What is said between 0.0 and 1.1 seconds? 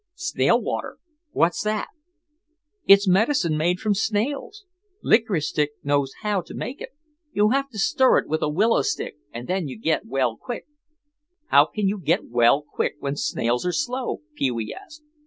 "Snail water,